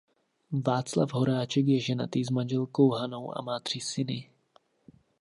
[0.65, 4.29] Václav Horáček je ženatý s manželkou Hanou a má tři syny.